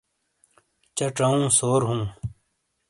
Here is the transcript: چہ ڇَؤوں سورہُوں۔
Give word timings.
چہ 0.95 1.07
ڇَؤوں 1.15 1.47
سورہُوں۔ 1.57 2.03